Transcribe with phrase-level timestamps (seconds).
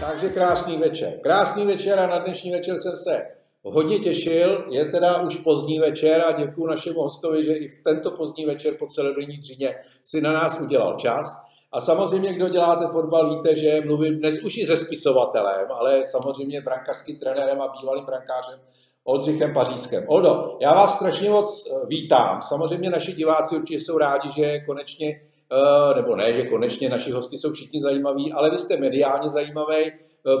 [0.00, 1.20] Takže krásný večer.
[1.22, 3.22] Krásný večer a na dnešní večer jsem se
[3.62, 4.64] hodně těšil.
[4.70, 8.74] Je teda už pozdní večer a děkuji našemu hostovi, že i v tento pozdní večer
[8.78, 11.42] po celodenní dříně si na nás udělal čas.
[11.72, 16.60] A samozřejmě, kdo děláte fotbal, víte, že mluvím dnes už i se spisovatelem, ale samozřejmě
[16.60, 18.60] brankářským trenérem a bývalým brankářem
[19.08, 20.04] Oldřichem Pařízkem.
[20.06, 22.42] Oldo, já vás strašně moc eh, vítám.
[22.42, 25.20] Samozřejmě naši diváci určitě jsou rádi, že konečně,
[25.52, 29.76] eh, nebo ne, že konečně naši hosti jsou všichni zajímaví, ale vy jste mediálně zajímavý,
[29.76, 29.92] eh,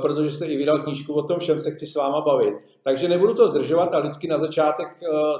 [0.02, 2.54] protože jste i vydal knížku o tom všem, se chci s váma bavit.
[2.84, 4.88] Takže nebudu to zdržovat a vždycky na začátek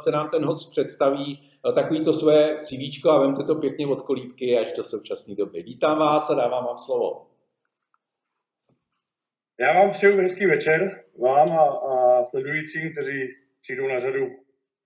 [0.01, 1.41] se nám ten host představí
[1.75, 5.63] takový to své CV a vemte to pěkně od kolíbky až do současné doby.
[5.63, 7.28] Vítám vás a dávám vám slovo.
[9.61, 14.29] Já vám přeju hezký večer vám a, a sledujícím, kteří přijdou na řadu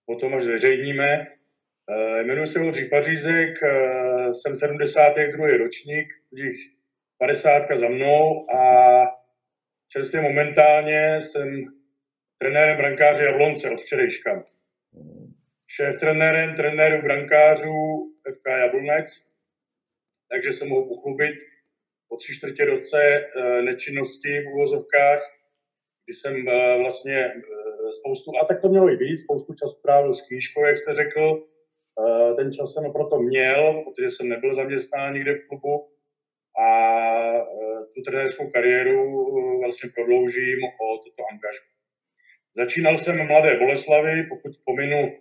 [0.07, 1.27] potom, až zveřejníme.
[1.91, 3.70] E, jmenuji se Oldřich Pařízek, e,
[4.34, 5.47] jsem 72.
[5.47, 6.56] ročník, tudíž
[7.19, 8.62] 50 za mnou a
[9.89, 11.65] čerstvě momentálně jsem
[12.39, 14.45] trenérem brankáře Jablonce od včerejška.
[15.67, 19.28] Šéf trenérem, trenéru brankářů FK Jablonec,
[20.31, 21.52] takže se mohu pochlubit
[22.13, 25.23] po tři čtvrtě roce e, nečinnosti v uvozovkách,
[26.05, 30.15] kdy jsem eh, vlastně eh, spoustu, a tak to mělo i být, spoustu času trávil
[30.15, 31.45] s knížkou, jak jste řekl,
[32.01, 35.89] eh, ten čas jsem proto měl, protože jsem nebyl zaměstnán nikde v klubu
[36.65, 36.69] a
[37.95, 39.01] tu trenérskou kariéru
[39.61, 41.65] vlastně prodloužím o toto angažu.
[42.57, 45.13] Začínal jsem mladé Boleslavy, pokud pominu,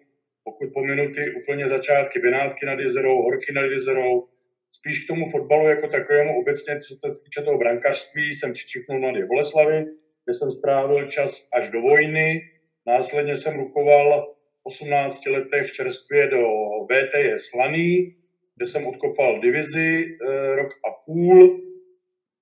[0.44, 4.28] pokud pominu ty úplně začátky Benátky nad Jezerou, Horky nad Jezerou,
[4.72, 9.26] spíš k tomu fotbalu jako takovému obecně, co se týče toho brankářství, jsem přičipnul mladé
[9.26, 9.86] Boleslavy,
[10.26, 12.42] kde jsem strávil čas až do vojny.
[12.88, 16.44] Následně jsem rukoval v 18 letech čerstvě do
[16.92, 18.16] VTJ Slaný,
[18.56, 21.62] kde jsem odkopal divizi e, rok a půl.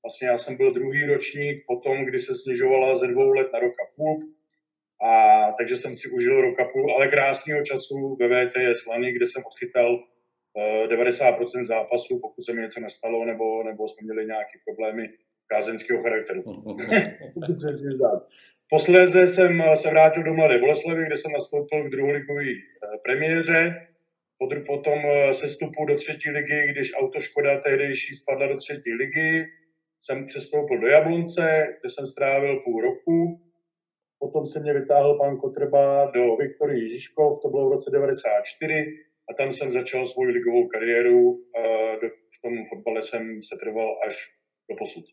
[0.03, 3.73] Vlastně já jsem byl druhý ročník potom, kdy se snižovala ze dvou let na rok
[3.83, 4.19] a půl.
[5.01, 5.11] A
[5.57, 9.43] takže jsem si užil rok a půl, ale krásného času ve VTJ Slaný, kde jsem
[9.45, 9.99] odchytal
[10.57, 15.09] 90% e, zápasů, pokud se mi něco nestalo, nebo, nebo jsme měli nějaké problémy
[15.47, 16.43] kázeňského charakteru.
[18.69, 23.87] Posléze jsem se vrátil do Mladé Boleslavy, kde jsem nastoupil k druholigové eh, premiéře.
[24.67, 29.45] Potom eh, se stupu do třetí ligy, když autoškoda tehdejší spadla do třetí ligy,
[30.01, 33.41] jsem přestoupil do Jablonce, kde jsem strávil půl roku.
[34.19, 38.85] Potom se mě vytáhl pan Kotrba do Viktorii Žižkov, to bylo v roce 94,
[39.29, 41.37] a tam jsem začal svou ligovou kariéru.
[42.37, 44.15] V tom fotbale jsem se trval až
[44.69, 45.05] do posud.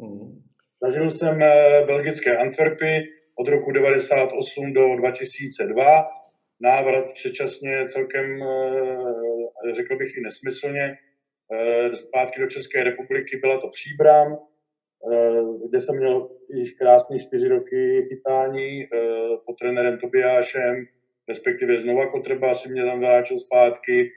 [0.00, 0.42] Hmm.
[0.82, 6.06] Zažil jsem eh, belgické Antwerpy od roku 98 do 2002.
[6.60, 10.96] Návrat předčasně celkem, eh, řekl bych i nesmyslně,
[11.52, 14.38] eh, zpátky do České republiky byla to Příbram,
[15.68, 18.86] kde jsem měl již krásné čtyři roky chytání
[19.46, 20.86] pod trenérem Tobiášem,
[21.32, 24.10] respektive znova Kotrba si mě tam vrátil zpátky.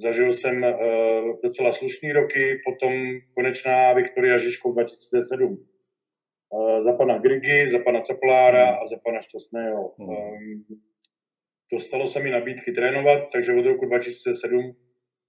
[0.00, 2.92] Zažil jsem uh, docela slušný roky, potom
[3.36, 5.44] konečná Viktoria Žižkov 2007.
[5.52, 9.94] Uh, za pana Grigy, za pana Ceplára a za pana Šťastného.
[9.98, 10.08] Hmm.
[10.08, 10.64] Um,
[11.72, 14.74] dostalo se mi nabídky trénovat, takže od roku 2007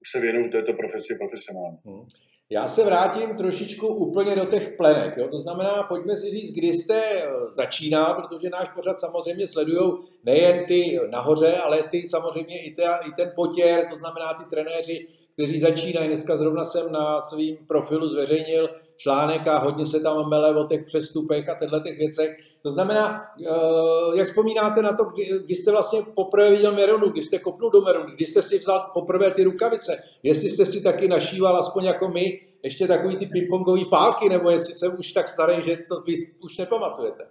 [0.01, 1.77] už se věnuju této profesi profesionálně.
[1.85, 2.05] Hmm.
[2.49, 5.17] Já se vrátím trošičku úplně do těch plenek.
[5.17, 5.27] Jo?
[5.27, 10.65] To znamená, pojďme si říct, kdy jste eh, začínal, protože náš pořad samozřejmě sledují nejen
[10.65, 15.59] ty nahoře, ale ty samozřejmě i, ta, i ten potěr, to znamená ty trenéři, kteří
[15.59, 16.07] začínají.
[16.07, 20.85] Dneska zrovna jsem na svém profilu zveřejnil článek a hodně se tam mele o těch
[20.85, 22.37] přestupech a těchto těch věcech.
[22.61, 27.23] To znamená, eh, jak vzpomínáte na to, kdy, kdy jste vlastně poprvé viděl Meronu, kdy
[27.23, 31.07] jste kopnul do Meronu, kdy jste si vzal poprvé ty rukavice, jestli jste si taky
[31.07, 35.63] našíval, aspoň jako my, ještě takový ty pingpongové pálky, nebo jestli jsem už tak starý,
[35.63, 36.13] že to vy
[36.43, 37.23] už nepamatujete.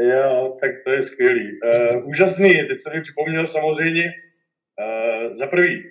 [0.00, 1.42] Jo, tak to je skvělý.
[1.42, 5.82] Uh, úžasný, teď jsem mi připomněl samozřejmě, uh, za prvý,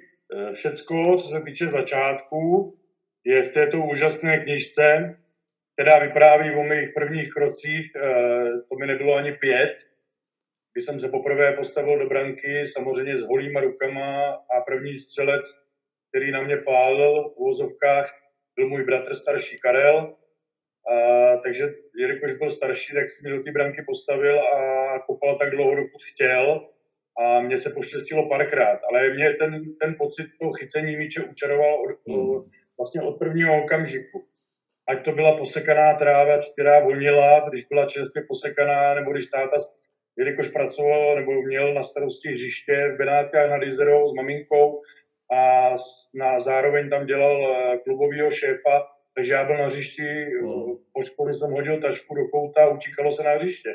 [0.54, 2.74] všecko, co se týče začátku,
[3.28, 5.18] je v této úžasné knižce,
[5.74, 8.02] která vypráví o mých prvních krocích, eh,
[8.70, 9.78] to mi nebylo ani pět,
[10.74, 15.46] kdy jsem se poprvé postavil do branky, samozřejmě s holýma rukama a první střelec,
[16.10, 18.12] který na mě pálil v vozovkách,
[18.56, 20.16] byl můj bratr starší Karel,
[20.92, 24.60] a, takže jelikož byl starší, tak si mi do té branky postavil a
[25.00, 26.70] kopal tak dlouho, dokud chtěl.
[27.20, 31.90] A mně se poštěstilo párkrát, ale mě ten, ten pocit toho chycení míče učaroval od,
[32.08, 34.26] hmm vlastně od prvního okamžiku.
[34.88, 39.58] Ať to byla posekaná tráva, která vonila, když byla čerstvě posekaná, nebo když táta
[40.18, 44.82] jelikož pracoval nebo měl na starosti hřiště v Benátkách nad Izerou s maminkou
[45.34, 45.70] a
[46.14, 50.78] na, zároveň tam dělal eh, klubového šéfa, takže já byl na hřišti, hmm.
[50.94, 53.70] po škole jsem hodil tašku do kouta a utíkalo se na hřiště.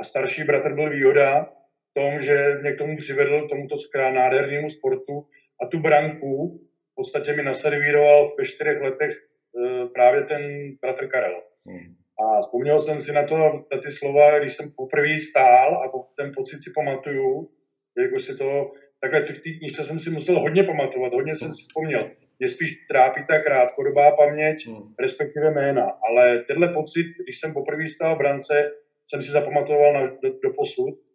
[0.00, 1.52] A starší bratr byl výhoda
[1.90, 5.26] v tom, že mě k tomu přivedl, tomuto nádhernému sportu
[5.62, 6.60] a tu branku
[6.96, 10.42] podstatě mi naservíroval v čtyřech letech e, právě ten
[10.82, 11.42] bratr Karel.
[11.66, 11.94] Hmm.
[12.20, 13.36] A vzpomněl jsem si na to,
[13.72, 17.50] na ty slova, když jsem poprvé stál a ten pocit si pamatuju,
[17.98, 21.62] jako si to, takhle v té knižce jsem si musel hodně pamatovat, hodně jsem si
[21.62, 22.10] vzpomněl.
[22.38, 24.94] Mě spíš trápí ta krátkodobá paměť, hmm.
[25.00, 28.72] respektive jména, ale tenhle pocit, když jsem poprvé stál v brance,
[29.08, 31.05] jsem si zapamatoval na, do, do posud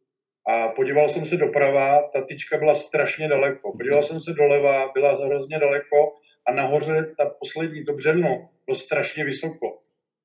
[0.47, 3.71] a podíval jsem se doprava, ta tyčka byla strašně daleko.
[3.71, 5.97] Podíval jsem se doleva, byla hrozně daleko
[6.47, 9.81] a nahoře ta poslední, to břevno, bylo strašně vysoko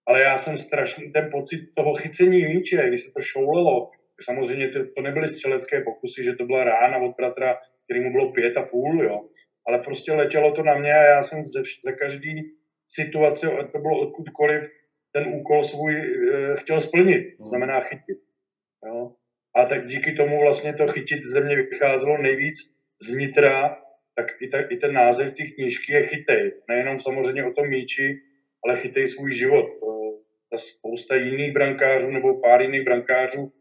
[0.06, 3.90] ale já jsem strašný, ten pocit toho chycení míče, když se to šoulelo,
[4.24, 8.32] samozřejmě to, to nebyly střelecké pokusy, že to byla rána od bratra, který mu bylo
[8.32, 9.28] pět a půl, jo,
[9.66, 12.42] ale prostě letělo to na mě a já jsem ze, ze každý
[12.86, 14.62] situace, to bylo odkudkoliv,
[15.12, 18.18] ten úkol svůj e, chtěl splnit, to znamená chytit.
[18.86, 19.12] Jo.
[19.56, 22.58] A tak díky tomu vlastně to chytit ze mě vycházelo nejvíc
[23.02, 23.76] znitra,
[24.14, 26.52] tak i, ta, i ten název té knížky je chytej.
[26.68, 28.20] Nejenom samozřejmě o tom míči,
[28.64, 29.66] ale chytej svůj život.
[30.50, 33.52] Ta spousta jiných brankářů nebo pár jiných brankářů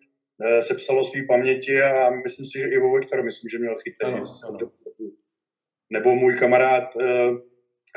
[0.46, 4.14] eh, se psalo své paměti a myslím si, že i Vojtkar, myslím, že měl chytej.
[4.14, 4.72] Ano, ano.
[5.90, 7.32] Nebo můj kamarád eh,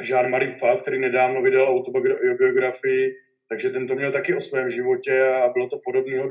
[0.02, 3.14] Jean-Marie Fa, který nedávno vydal autobiografii,
[3.48, 6.30] takže ten to měl taky o svém životě a bylo to podobného,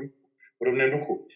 [0.58, 1.28] podobném duchu.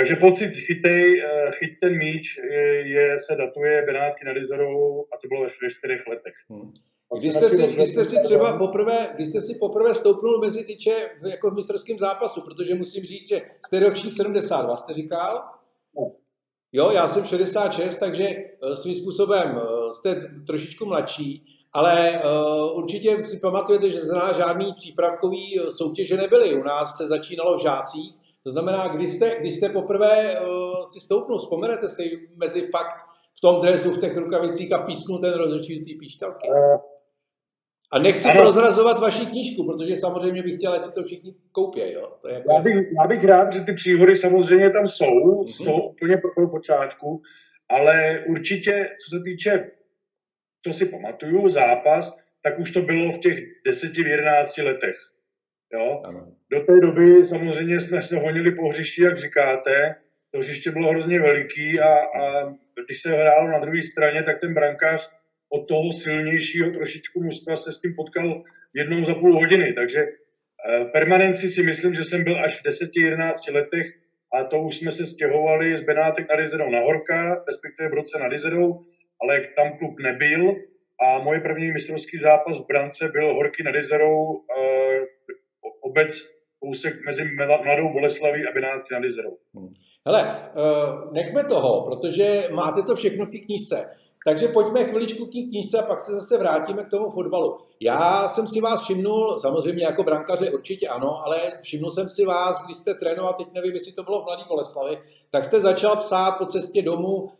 [0.00, 2.40] Takže pocit chytej, eh, chyť ten míč
[2.84, 6.34] je, se datuje Benátky nad Izerou a to bylo ve čtyřech letech.
[6.50, 6.72] Hmm.
[7.18, 10.94] Kdy jste, si, kdy jste si třeba poprvé, kdy jste si poprvé stoupnul mezi tyče
[11.30, 15.42] jako v mistrovském zápasu, protože musím říct, že jste ročník 72, jste říkal?
[16.72, 20.14] Jo, já jsem 66, takže eh, svým způsobem eh, jste
[20.46, 22.22] trošičku mladší, ale
[22.74, 26.54] určitě si pamatujete, že z nás žádný přípravkový soutěže nebyly.
[26.54, 30.46] U nás se začínalo v žácích, to znamená, kdy jste, kdy jste poprvé uh,
[30.92, 33.04] si stoupnul, vzpomenete si mezi fakt
[33.38, 36.48] v tom dresu, v těch rukavicích a písknu ten rozhodčí ty píšťalky?
[37.92, 38.40] A nechci ano.
[38.40, 41.92] prozrazovat vaši knížku, protože samozřejmě bych chtěl, ať si to všichni koupí.
[41.92, 42.12] Jo?
[42.22, 45.64] To je jako já, bych, já bych rád, že ty příhody samozřejmě tam jsou, mm-hmm.
[45.64, 47.22] toho úplně pro počátku,
[47.68, 49.70] ale určitě, co se týče,
[50.66, 54.96] co si pamatuju, zápas, tak už to bylo v těch 10-11 letech.
[55.72, 56.02] Jo?
[56.04, 56.32] Ano.
[56.52, 59.94] Do té doby samozřejmě jsme se honili po hřišti, jak říkáte,
[60.32, 62.54] to hřiště bylo hrozně veliký a, a
[62.86, 65.10] když se hrálo na druhé straně, tak ten brankář
[65.48, 68.42] od toho silnějšího trošičku mužstva se s tím potkal
[68.74, 69.72] jednou za půl hodiny.
[69.72, 73.86] Takže eh, permanenci si myslím, že jsem byl až v 10-11 letech
[74.34, 78.18] a to už jsme se stěhovali z Benátek nad Jezerou na Horka, respektive v roce
[78.18, 78.84] nad Jezerou,
[79.22, 80.56] ale tam klub nebyl
[81.00, 85.06] a moje první mistrovský zápas v brance byl Horky nad Jezerou, eh,
[85.80, 87.22] obec kousek mezi
[87.64, 89.36] Mladou Boleslaví a Benátky nad Jezerou.
[89.54, 89.72] Hmm.
[90.06, 93.90] Hele, uh, nechme toho, protože máte to všechno v té knížce.
[94.26, 97.58] Takže pojďme chviličku k knížce a pak se zase vrátíme k tomu fotbalu.
[97.80, 102.64] Já jsem si vás všimnul, samozřejmě jako brankaře určitě ano, ale všimnul jsem si vás,
[102.64, 104.98] když jste trénoval, teď nevím, jestli to bylo v Mladý Boleslavi,
[105.30, 107.30] tak jste začal psát po cestě domů uh,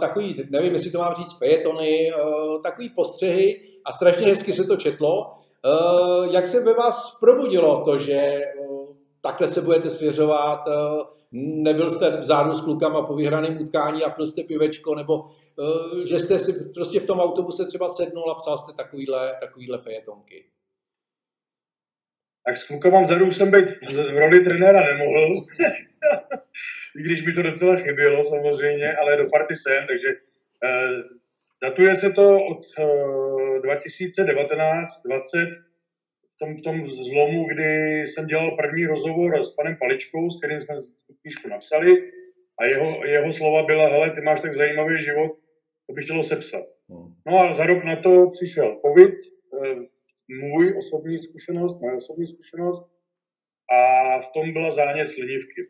[0.00, 4.76] takový, nevím, jestli to mám říct, fejetony, uh, takový postřehy a strašně hezky se to
[4.76, 5.34] četlo.
[5.64, 8.40] Uh, jak se ve vás probudilo to, že
[9.24, 11.02] takhle se budete svěřovat, uh,
[11.62, 16.38] nebyl jste vzadu s klukama po vyhraném utkání a prostě pivečko, nebo Eh, že jste
[16.38, 20.44] si prostě v tom autobuse třeba sednul a psal jste takovýhle, takovýhle fejetonky?
[22.46, 25.26] Tak s klukama vzadu jsem být v roli trenéra nemohl,
[26.98, 30.08] i když mi to docela chybělo samozřejmě, ale do party jsem, takže
[30.64, 31.02] eh,
[31.62, 32.84] datuje se to od eh,
[33.58, 35.73] 2019-20 v
[36.38, 40.74] tom, v tom zlomu, kdy jsem dělal první rozhovor s panem Paličkou, s kterým jsme
[41.06, 42.12] tu knížku napsali
[42.60, 45.32] a jeho, jeho slova byla, hele, ty máš tak zajímavý život,
[45.86, 46.64] to by chtělo sepsat.
[46.90, 47.14] Hmm.
[47.26, 49.74] No a za rok na to přišel covid, eh,
[50.28, 52.84] můj osobní zkušenost, moje osobní zkušenost
[53.72, 55.60] a v tom byla zánět slinivky.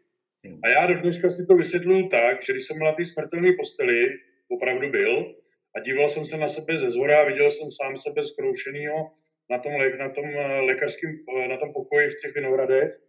[0.47, 0.61] Hmm.
[0.65, 3.53] A já do dneška si to vysvětluju tak, že když jsem byl na té smrtelné
[3.53, 4.09] posteli,
[4.49, 5.35] opravdu byl,
[5.77, 9.11] a díval jsem se na sebe ze zhora, viděl jsem sám sebe zkroušenýho
[9.51, 13.01] na tom, na tom eh, lékařském, eh, na tom pokoji v těch vinohradech,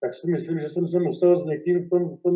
[0.00, 2.34] tak si myslím, že jsem se musel s někým v tom, v tom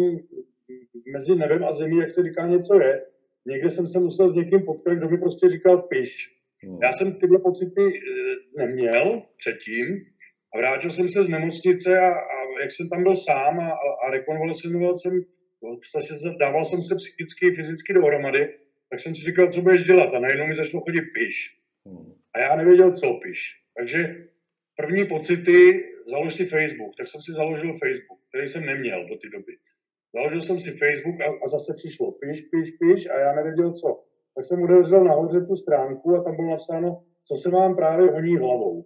[1.12, 3.02] mezi nebem a zemí, jak se říká, něco je,
[3.46, 6.38] někde jsem se musel s někým potkat, kdo mi prostě říkal piš.
[6.62, 6.78] Hmm.
[6.82, 10.04] Já jsem tyhle pocity eh, neměl předtím
[10.54, 13.70] a vrátil jsem se z nemocnice a, a jak jsem tam byl sám a,
[14.06, 15.12] a rekonvalescenoval jsem,
[16.40, 18.54] dával jsem se psychicky, fyzicky dohromady,
[18.90, 21.58] tak jsem si říkal, co budeš dělat a najednou mi začalo chodit piš.
[21.86, 22.17] Hmm.
[22.34, 23.40] A já nevěděl, co piš.
[23.76, 24.28] Takže
[24.76, 29.28] první pocity, založ si Facebook, tak jsem si založil Facebook, který jsem neměl do té
[29.28, 29.52] doby.
[30.14, 34.04] Založil jsem si Facebook a, a zase přišlo piš, piš, piš a já nevěděl co.
[34.34, 38.36] Tak jsem otevřel nahoře tu stránku a tam bylo napsáno, co se vám právě honí
[38.36, 38.84] hlavou.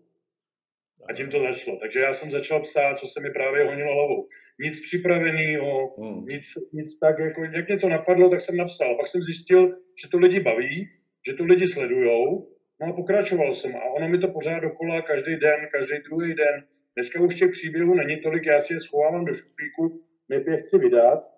[1.09, 1.79] A tím to začalo.
[1.79, 4.29] Takže já jsem začal psát, co se mi právě honilo hlavou.
[4.61, 6.27] Nic připraveného, hmm.
[6.27, 8.97] nic, nic tak, jako, jak mě to napadlo, tak jsem napsal.
[8.97, 9.69] Pak jsem zjistil,
[10.03, 10.89] že to lidi baví,
[11.29, 12.52] že to lidi sledujou,
[12.83, 13.77] no a pokračoval jsem.
[13.77, 16.65] A ono mi to pořád dokola každý den, každý druhý den.
[16.95, 20.79] Dneska už těch příběhů není tolik, já si je schovávám do šuplíku, my je chci
[20.79, 21.33] vydat.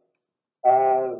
[0.66, 0.74] A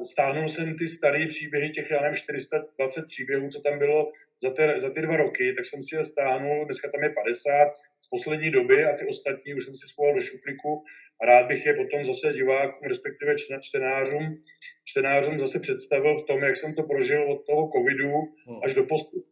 [0.05, 4.13] stáhnul jsem ty staré příběhy, těch, já nevím, 420 příběhů, co tam bylo
[4.43, 7.73] za ty, za ty dva roky, tak jsem si je stáhnul, dneska tam je 50,
[8.01, 10.83] z poslední doby a ty ostatní už jsem si schoval do šuplíku
[11.23, 14.37] a rád bych je potom zase divákům, respektive čtenářům,
[14.85, 18.11] čtenářům zase představil v tom, jak jsem to prožil od toho covidu
[18.49, 18.61] hmm.
[18.65, 19.25] až do postu.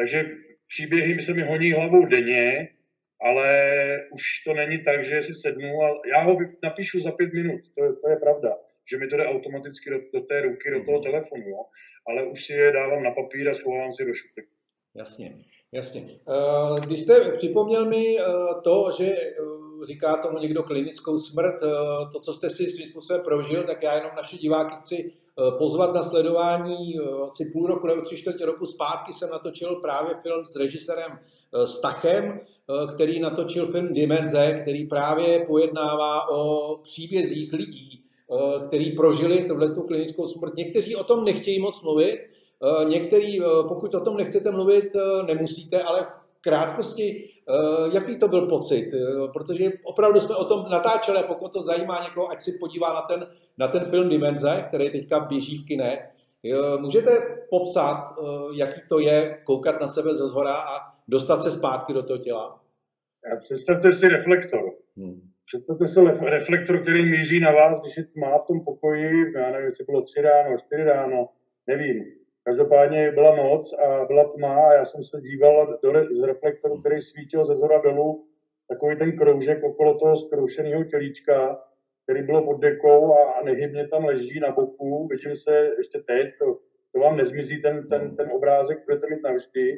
[0.00, 0.30] Takže
[0.68, 2.68] příběhy mi se mi honí hlavou denně,
[3.20, 3.48] ale
[4.12, 7.84] už to není tak, že si sednu a já ho napíšu za pět minut, to
[7.84, 8.50] je, to je pravda,
[8.90, 11.04] že mi to jde automaticky do, do té ruky, do toho hmm.
[11.04, 11.62] telefonu, jo?
[12.08, 14.52] ale už si je dávám na papír a schovám si do šuplíku.
[14.96, 15.34] Jasně.
[15.72, 16.00] Jasně.
[16.10, 18.24] Eh, když jste připomněl mi eh,
[18.64, 21.60] to, že eh, říká tomu někdo klinickou smrt,
[22.12, 25.12] to, co jste si svým způsobem prožil, tak já jenom naše diváky chci
[25.58, 26.98] pozvat na sledování
[27.30, 31.18] asi půl roku nebo tři čtvrtě roku zpátky jsem natočil právě film s režisérem
[31.64, 32.40] Stachem,
[32.94, 38.04] který natočil film Dimenze, který právě pojednává o příbězích lidí,
[38.66, 40.56] který prožili tohletu klinickou smrt.
[40.56, 42.20] Někteří o tom nechtějí moc mluvit,
[42.62, 43.00] Eh,
[43.40, 46.06] eh, pokud o tom nechcete mluvit, eh, nemusíte, ale
[46.38, 47.28] v krátkosti,
[47.92, 48.90] jaký to byl pocit?
[49.32, 53.02] Protože opravdu jsme o tom natáčeli a pokud to zajímá někoho, ať si podívá na
[53.02, 53.26] ten,
[53.58, 56.10] na ten film Dimenze, který teďka běží v kine.
[56.80, 57.10] Můžete
[57.50, 58.14] popsat,
[58.56, 62.60] jaký to je koukat na sebe ze zhora a dostat se zpátky do toho těla?
[63.44, 64.60] Představte si reflektor.
[64.96, 65.20] Hmm.
[65.46, 69.64] Představte si reflektor, který míří na vás, když je má v tom pokoji, já nevím,
[69.64, 71.28] jestli bylo tři ráno, čtyři ráno,
[71.66, 72.04] nevím
[72.44, 77.00] Každopádně byla noc a byla tma a já jsem se díval do, z reflektoru, který
[77.00, 78.26] svítil ze zhora dolů,
[78.68, 81.62] takový ten kroužek okolo toho zkroušeného tělíčka,
[82.04, 85.08] který bylo pod dekou a nehybně tam leží na boku.
[85.08, 86.58] Vidím se ještě teď, to,
[86.92, 89.72] to vám nezmizí ten, ten, ten obrázek, budete mít navždy.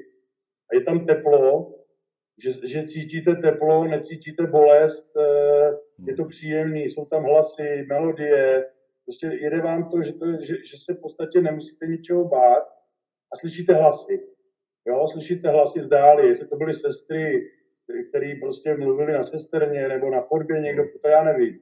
[0.71, 1.75] A je tam teplo,
[2.45, 5.73] že, že cítíte teplo, necítíte bolest, eh,
[6.07, 8.67] je to příjemný, jsou tam hlasy, melodie,
[9.05, 12.63] Prostě jede vám to, že, to, že, že se v podstatě nemusíte ničeho bát
[13.33, 14.29] a slyšíte hlasy.
[14.87, 17.51] Jo, slyšíte hlasy z dály, jestli to byly sestry,
[18.09, 21.59] které prostě mluvili na sesterně nebo na chodbě někdo, to já nevím.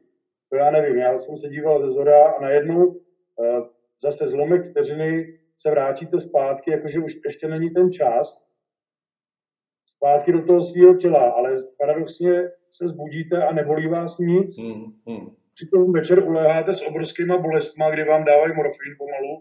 [0.51, 2.97] To já nevím, já jsem se díval ze zora a najednou uh,
[4.03, 8.47] zase zlomek vteřiny se vrátíte zpátky, jakože už ještě není ten čas,
[9.87, 14.59] zpátky do toho svého těla, ale paradoxně se zbudíte a nebolí vás nic.
[14.59, 19.33] Hmm, hmm přitom večer uléháte s obrovskýma bolestma, kdy vám dávají morfín pomalu,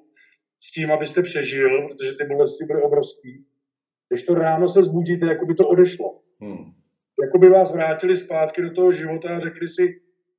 [0.65, 3.45] s tím, abyste přežil, protože ty bolesti byly obrovský.
[4.09, 6.19] Když to ráno se zbudíte, jako by to odešlo.
[6.41, 6.65] Hmm.
[7.23, 9.83] Jako by vás vrátili zpátky do toho života a řekli si,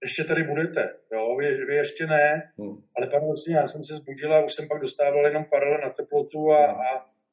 [0.03, 0.83] ještě tady budete,
[1.13, 2.77] jo, vy, vy ještě ne, hmm.
[2.97, 6.67] ale paradoxně já jsem se zbudila, už jsem pak dostával jenom paralel na teplotu, a,
[6.67, 6.81] hmm.
[6.81, 6.91] a,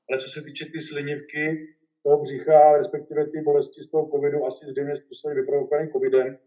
[0.09, 1.67] ale co se týče ty slinivky,
[2.03, 6.37] toho břicha, respektive ty bolesti z toho covidu, asi zřejmě způsobem vyprovokovaný covidem,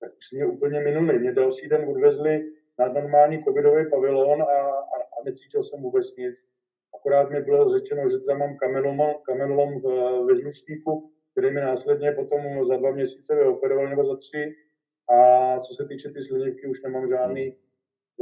[0.00, 1.18] tak už mě úplně minuli.
[1.18, 2.40] Mě další den odvezli
[2.78, 6.34] na normální covidový pavilon a, a, a necítil jsem vůbec nic.
[6.94, 9.86] Akorát mi bylo řečeno, že tam mám kamenolom, kamenolom v,
[10.26, 14.54] ve žlučníku, který mi následně potom za dva měsíce vyoperoval nebo za tři.
[15.10, 15.16] A
[15.60, 17.54] co se týče ty slinivky, už nemám žádný,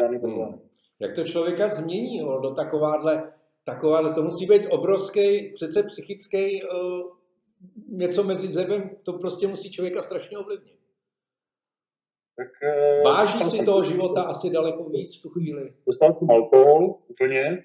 [0.00, 0.48] žádný problém.
[0.48, 0.60] Hmm.
[1.00, 3.32] Jak to člověka změní jo, do takováhle,
[3.64, 7.16] takováhle, to musí být obrovský, přece psychický, uh,
[7.88, 10.75] něco mezi zebem, to prostě musí člověka strašně ovlivnit.
[12.36, 15.72] Tak, eh, Váží si toho života asi daleko víc v tu chvíli.
[15.86, 17.64] Dostal jsem alkohol úplně.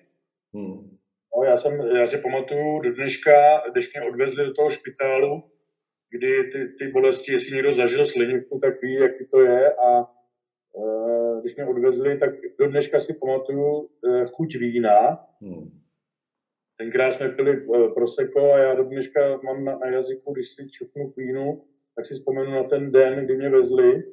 [0.54, 0.98] Hmm.
[1.38, 3.32] No, já, jsem, já si pamatuju do dneška,
[3.72, 5.44] když mě odvezli do toho špitálu,
[6.10, 9.74] kdy ty, ty bolesti, jestli někdo zažil slinivku, tak ví, jaký to je.
[9.76, 15.26] A e, když mě odvezli, tak do dneška si pamatuju e, chuť vína.
[15.42, 15.82] Hmm.
[16.78, 20.70] Tenkrát jsme pili e, proseko a já do dneška mám na, na jazyku, když si
[20.70, 21.64] čupnu vínu,
[21.96, 24.04] tak si vzpomenu na ten den, kdy mě vezli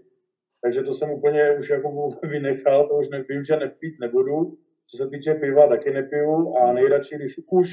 [0.63, 4.57] takže to jsem úplně už jako vynechal, to už nevím, že nepít nebudu.
[4.91, 7.69] Co se týče piva, taky nepiju a nejradši, když už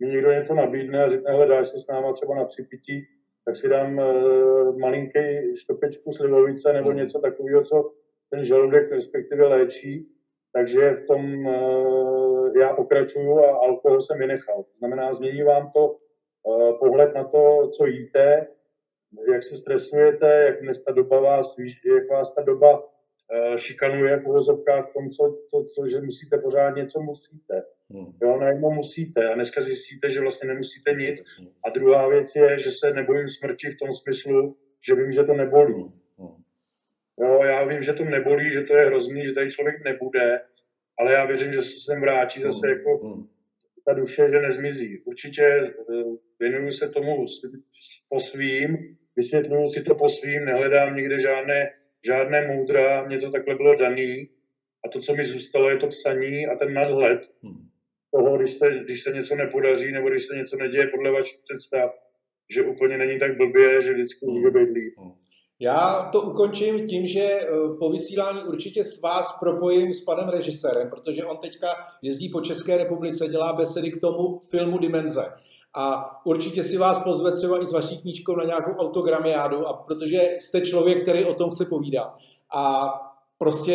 [0.00, 3.06] mi někdo něco nabídne a řekne, hele, dáš si s náma třeba na tři pití,
[3.44, 6.98] tak si dám uh, malinký štopečku slivovice nebo hmm.
[6.98, 7.90] něco takového, co
[8.30, 10.08] ten žaludek respektive léčí.
[10.52, 14.62] Takže v tom uh, já pokračuju a alkohol jsem vynechal.
[14.62, 18.46] To znamená, změní vám to uh, pohled na to, co jíte,
[19.32, 24.26] jak se stresujete, jak dnes ta doba vás, jak vás ta doba uh, šikanuje v
[24.26, 27.62] uvozovkách v tom, co, co, co, že musíte pořád něco musíte.
[27.90, 28.12] Hmm.
[28.22, 31.24] Jo, najednou musíte a dneska zjistíte, že vlastně nemusíte nic.
[31.64, 35.34] A druhá věc je, že se nebojím smrti v tom smyslu, že vím, že to
[35.34, 35.74] nebolí.
[35.74, 35.92] Hmm.
[36.18, 36.42] hmm.
[37.20, 40.40] Jo, já vím, že to nebolí, že to je hrozný, že tady člověk nebude,
[40.98, 42.76] ale já věřím, že se sem vrátí zase hmm.
[42.76, 43.28] jako hmm.
[43.84, 45.02] ta duše, že nezmizí.
[45.04, 45.72] Určitě eh,
[46.40, 47.26] věnuju se tomu
[48.08, 51.58] po svým, vysvětluju si to po svým, nehledám nikde žádné,
[52.06, 54.28] žádné moudra, mně to takhle bylo daný
[54.84, 57.68] a to, co mi zůstalo, je to psaní a ten nadhled hmm.
[58.14, 61.90] toho, když se, když se něco nepodaří nebo když se něco neděje podle vašich představ,
[62.54, 64.94] že úplně není tak blbě, že vždycky může být líp.
[64.98, 65.12] Hmm.
[65.60, 67.46] Já to ukončím tím, že eh,
[67.78, 71.68] po vysílání určitě s vás propojím s panem režisérem, protože on teďka
[72.02, 75.24] jezdí po České republice, dělá besedy k tomu filmu Dimenze.
[75.74, 80.22] A určitě si vás pozve třeba i s vaší knížkou na nějakou autogramiádu, a protože
[80.40, 82.14] jste člověk, který o tom chce povídat.
[82.54, 82.94] A
[83.38, 83.72] prostě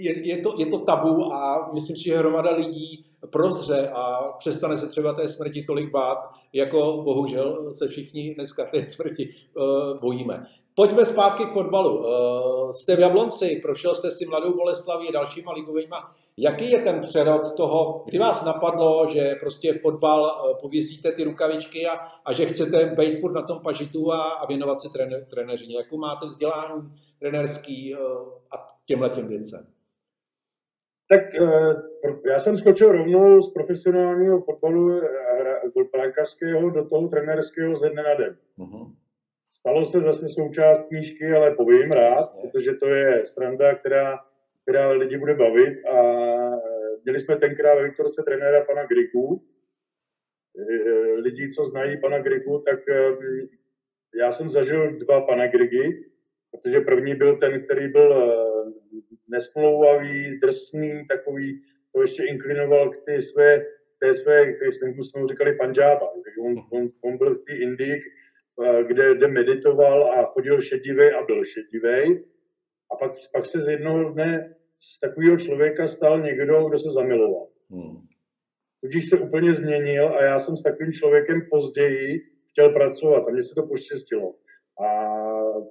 [0.00, 4.78] je, je, to, je to tabu a myslím si, že hromada lidí prozře a přestane
[4.78, 6.18] se třeba té smrti tolik bát,
[6.52, 10.46] jako bohužel se všichni dneska té smrti uh, bojíme.
[10.74, 11.98] Pojďme zpátky k fotbalu.
[11.98, 15.94] Uh, jste v Jablonci, prošel jste si Mladou Boleslaví a dalšíma ligovými.
[16.38, 21.86] Jaký je ten přerod toho, kdy vás napadlo, že prostě fotbal uh, pověsíte ty rukavičky
[21.86, 21.92] a,
[22.24, 25.76] a že chcete být furt na tom pažitu a, a věnovat se trené, trenéřině?
[25.76, 28.00] Jakou máte vzdělání trenérský uh,
[28.50, 29.66] a těmhle těm věcem?
[31.08, 31.20] Tak
[32.30, 35.00] já jsem skočil rovnou z profesionálního fotbalu
[35.92, 38.36] brankářského do toho trenérského ze dne na den.
[38.58, 38.94] Uh-huh.
[39.52, 44.18] Stalo se zase součást knížky, ale povím rád, protože to je sranda, která,
[44.64, 45.84] která lidi bude bavit.
[45.84, 45.96] A
[47.04, 49.42] měli jsme tenkrát ve Viktorce trenéra pana Griku.
[51.16, 53.48] Lidi, co znají pana Griku, tak hm,
[54.20, 56.04] já jsem zažil dva pana Grigy,
[56.50, 58.10] protože první byl ten, který byl
[58.92, 61.62] hm, nesmlouvavý, drsný, takový,
[61.94, 63.66] to ještě inklinoval k té své,
[64.00, 66.10] té své, které jsme mu říkali Panjába.
[66.24, 68.02] Takže on, on, on byl v té Indii,
[68.62, 72.24] Eh, kde, kde meditoval a chodil šedivej a byl šedivej.
[72.92, 77.48] A pak, pak se z jednoho dne z takového člověka stal někdo, kdo se zamiloval.
[77.70, 77.96] Hmm.
[78.80, 82.20] Tudíž se úplně změnil a já jsem s takovým člověkem později
[82.50, 84.34] chtěl pracovat a mně se to poštěstilo.
[84.86, 84.88] A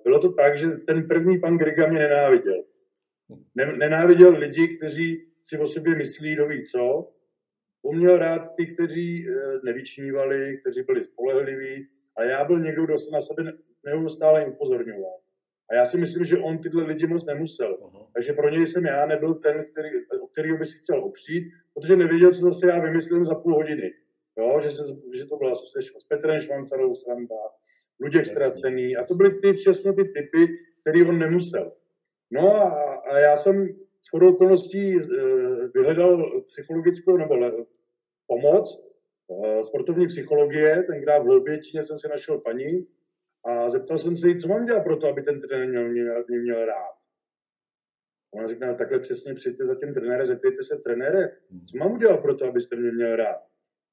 [0.03, 2.63] bylo to tak, že ten první pan Griga mě nenáviděl.
[3.55, 7.11] Ne, nenáviděl lidi, kteří si o sobě myslí, kdo ví co.
[7.81, 13.11] Uměl rád ty, kteří eh, nevyčnívali, kteří byli spolehliví, a já byl někdo, kdo se
[13.13, 13.53] na sebe
[13.85, 15.22] neustále upozorňoval.
[15.71, 17.77] A já si myslím, že on tyhle lidi moc nemusel.
[17.81, 18.07] Uh-huh.
[18.13, 19.89] Takže pro něj jsem já nebyl ten, který,
[20.21, 23.93] o kterého by si chtěl opřít, protože nevěděl, co zase já vymyslím za půl hodiny.
[24.37, 27.35] Jo, že, se, že to byla se, s Petrem Švancarou sranda,
[27.99, 28.97] Luděk Ztracený.
[28.97, 30.47] A to byly ty, přesně ty typy,
[30.81, 31.71] který on nemusel.
[32.31, 33.67] No a, a já jsem
[34.01, 34.99] s chodou okolností e,
[35.73, 37.51] vyhledal psychologickou nebo le,
[38.27, 38.93] pomoc
[39.31, 42.87] Eh, sportovní psychologie, tenkrát v Hloubětíně jsem si našel paní
[43.45, 46.23] a zeptal jsem se jí, co mám dělat pro to, aby ten trenér měl, měl,
[46.27, 46.93] mě měl rád.
[48.33, 51.31] Ona říká, takhle přesně přijďte za tím trenérem, zeptejte se trenére,
[51.71, 53.41] co mám udělat pro to, abyste mě měl rád.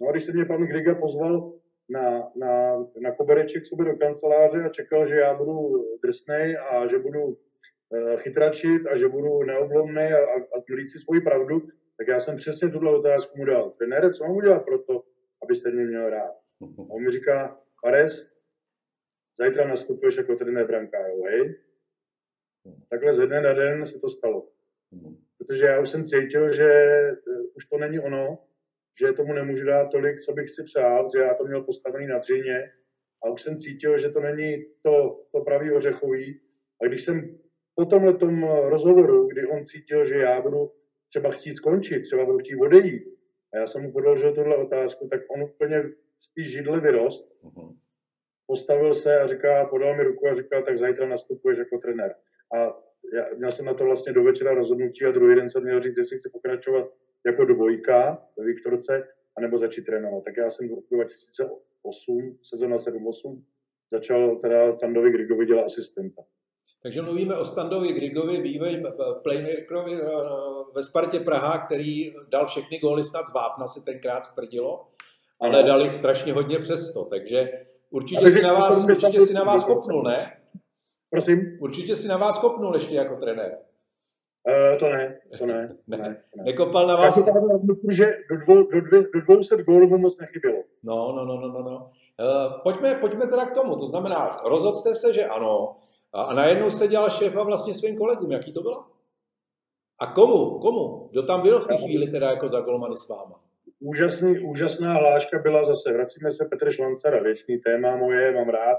[0.01, 1.53] No a když se mě pan Griga pozval
[1.91, 6.99] na, na, na kobereček sobě do kanceláře a čekal, že já budu drsnej a že
[6.99, 7.37] budu uh,
[8.17, 11.61] chytračit a že budu neoblomný a, a, a si svoji pravdu,
[11.99, 13.71] tak já jsem přesně tuhle otázku mu dal.
[13.71, 15.03] Trenére, co mám udělat pro to,
[15.43, 16.35] abyste mě měl rád.
[16.63, 18.27] A on mi říká, Pares,
[19.41, 21.57] zítra nastupuješ jako trenér brankářů, hej?
[22.91, 24.49] Takhle ze dne na den se to stalo.
[25.39, 27.17] Protože já už jsem cítil, že eh,
[27.57, 28.39] už to není ono,
[29.01, 32.19] že tomu nemůžu dát tolik, co bych si přál, že já to měl postavený na
[32.19, 32.73] dřině
[33.25, 36.41] a už jsem cítil, že to není to, to pravý ořechový.
[36.83, 37.39] A když jsem
[37.75, 38.13] po tomhle
[38.71, 40.73] rozhovoru, kdy on cítil, že já budu
[41.09, 43.03] třeba chtít skončit, třeba budu chtít odejít,
[43.53, 45.83] a já jsem mu podložil tuhle otázku, tak on úplně
[46.21, 47.77] z té židle vyrost, uh-huh.
[48.51, 52.15] Postavil se a říká, podal mi ruku a říká, tak zítra nastupuješ jako trenér.
[52.55, 52.57] A
[53.15, 55.97] já, měl jsem na to vlastně do večera rozhodnutí a druhý den jsem měl říct,
[55.97, 56.87] jestli chci pokračovat
[57.27, 60.25] jako dvojka ve Viktorce, anebo začít trénovat.
[60.25, 63.43] Tak já jsem v roku 2008, sezona 7-8,
[63.93, 66.23] začal teda Standovi Grigovi dělat asistenta.
[66.83, 68.83] Takže mluvíme o Standovi Grigovi, vývoj
[69.23, 70.07] playmakerovi eh,
[70.75, 74.89] ve Spartě Praha, který dal všechny góly snad z Vápna, si tenkrát tvrdilo,
[75.41, 77.05] ale dal jich strašně hodně přesto.
[77.05, 80.37] Takže určitě si na vás, určitě si na vás kopnul, ne?
[81.11, 81.59] Prosím?
[81.61, 83.59] Určitě si na vás kopnul ještě jako trenér.
[84.49, 85.77] Uh, to ne, to ne.
[85.87, 86.45] ne, ne, ne.
[86.45, 87.05] Nekopal na vás?
[87.05, 87.31] Já si
[87.91, 90.63] že do, dvou, do, dvě, do 200 gólů mu moc nechybělo.
[90.83, 91.63] No, no, no, no, no.
[91.63, 91.91] no.
[92.21, 93.77] Uh, pojďme, pojďme teda k tomu.
[93.77, 95.77] To znamená, rozhodl jste se, že ano,
[96.13, 98.33] a, a najednou jste dělal šéfa vlastně svým kolegům.
[98.33, 98.85] Jaký to bylo?
[99.99, 100.59] A komu?
[100.59, 101.09] Komu?
[101.11, 103.41] Kdo tam byl v té chvíli teda jako za golmany s váma?
[103.81, 105.93] Úžasný, úžasná hláška byla zase.
[105.93, 108.79] Vracíme se Petr Švancara, věčný téma moje, mám rád.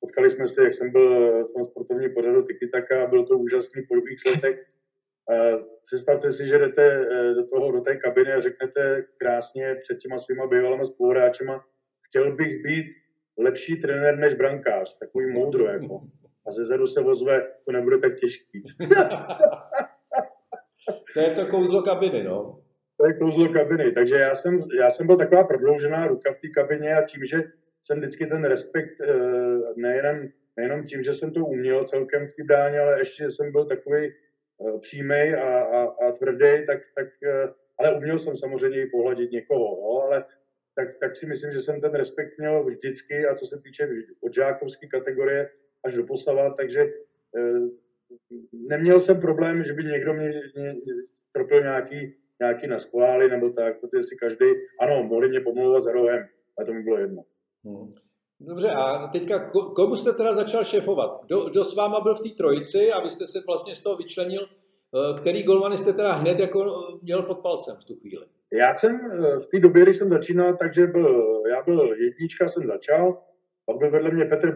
[0.00, 3.94] Potkali jsme se, jak jsem byl v tom sportovním pořadu Tikitaka, byl to úžasný po
[3.94, 4.66] dlouhých letech.
[5.86, 10.18] Představte si, že jdete eh, do, toho, do té kabiny a řeknete krásně před těma
[10.18, 11.64] svýma bývalými spoluhráčema,
[12.08, 12.86] chtěl bych být
[13.38, 16.00] lepší trenér než brankář, takový moudro jako.
[16.46, 18.64] A ze zadu se ozve, to nebude tak těžký.
[21.14, 22.65] to je to kouzlo kabiny, no.
[22.96, 26.48] To je kouzlo kabiny, takže já jsem, já jsem byl taková prodloužená ruka v té
[26.48, 27.42] kabině a tím, že
[27.82, 29.14] jsem vždycky ten respekt eh,
[29.76, 33.64] nejenom, nejenom tím, že jsem to uměl celkem v té bráně, ale ještě jsem byl
[33.64, 34.12] takový
[34.60, 39.32] Eh, přímý a, a, a tvrdý, tak, tak, eh, ale uměl jsem samozřejmě i pohladit
[39.32, 40.24] někoho, jo, ale
[40.74, 43.88] tak, tak si myslím, že jsem ten respekt měl vždycky a co se týče
[44.20, 45.50] od žákovské kategorie
[45.84, 46.92] až do posava, takže
[48.52, 50.74] neměl jsem problém, že by někdo mě, mě
[51.32, 54.46] tropil nějaký, nějaký naskvály nebo tak, protože si každý,
[54.80, 56.26] ano, mohli mě pomlouvat za rohem,
[56.58, 57.22] ale to mi bylo jedno.
[57.64, 57.94] Hmm.
[58.40, 61.24] Dobře, a teďka komu jste teda začal šéfovat?
[61.24, 63.96] Kdo, kdo s váma byl v té trojici a vy jste se vlastně z toho
[63.96, 64.48] vyčlenil?
[64.94, 68.26] Eh, který golmany jste teda hned jako eh, měl pod palcem v tu chvíli?
[68.52, 72.66] Já jsem eh, v té době, když jsem začínal, takže byl, já byl jednička, jsem
[72.66, 73.22] začal,
[73.66, 74.54] pak byl vedle mě Petr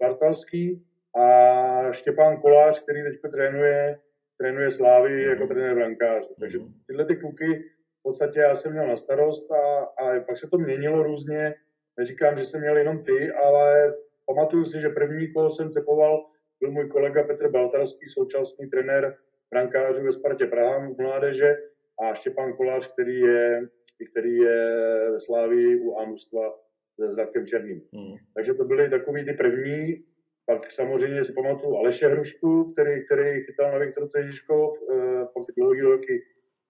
[0.00, 0.84] Bartalský
[1.20, 3.98] a Štěpán Kolář, který teď trénuje,
[4.40, 5.30] trénuje Slávy mm.
[5.30, 6.24] jako trenér brankář.
[6.40, 6.72] Takže mhm.
[6.86, 7.64] tyhle ty kluky
[8.00, 11.54] v podstatě já jsem měl na starost a, a pak se to měnilo různě
[12.00, 13.94] Neříkám, že jsem měl jenom ty, ale
[14.26, 16.26] pamatuju si, že první, koho jsem cepoval,
[16.60, 19.16] byl můj kolega Petr Baltarský, současný trenér
[19.50, 21.56] brankářů ve Spartě Praha v mládeže
[22.02, 23.68] a Štěpán Kolář, který je,
[24.10, 24.76] který je
[25.10, 26.54] ve Slávii u Amustva
[26.98, 27.82] s Zlatkem Černým.
[27.94, 28.16] Hmm.
[28.34, 30.04] Takže to byly takový ty první.
[30.50, 35.80] Pak samozřejmě si pamatuju Aleše Hrušku, který, který chytal na Viktorce Ježiškov, eh, pak dlouhý
[35.80, 36.24] roky